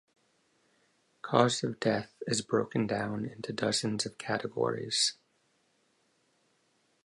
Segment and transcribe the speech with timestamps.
[1.21, 5.13] Cause of death is broken down into dozens of categories.